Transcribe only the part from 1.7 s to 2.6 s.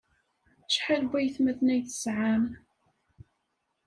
ay tesɛam?